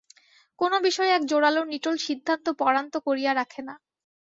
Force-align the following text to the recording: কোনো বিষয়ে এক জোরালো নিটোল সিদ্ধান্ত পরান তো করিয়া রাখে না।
কোনো 0.59 0.77
বিষয়ে 0.85 1.11
এক 1.11 1.23
জোরালো 1.25 1.61
নিটোল 1.71 1.95
সিদ্ধান্ত 2.05 2.45
পরান 2.59 2.85
তো 2.93 2.97
করিয়া 3.07 3.31
রাখে 3.35 3.61
না। 3.67 3.75